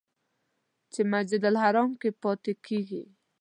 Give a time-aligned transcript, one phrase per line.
[0.93, 3.03] چې مسجدالحرام کې پاتې کېږي.